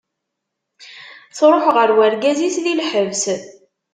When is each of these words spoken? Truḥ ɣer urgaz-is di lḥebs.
Truḥ 1.37 1.65
ɣer 1.75 1.89
urgaz-is 2.03 2.55
di 2.63 2.73
lḥebs. 2.79 3.23